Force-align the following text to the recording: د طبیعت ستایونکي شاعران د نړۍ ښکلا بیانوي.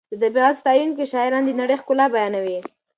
د 0.21 0.23
طبیعت 0.23 0.55
ستایونکي 0.61 1.05
شاعران 1.11 1.43
د 1.45 1.51
نړۍ 1.61 1.75
ښکلا 1.81 2.05
بیانوي. 2.15 2.57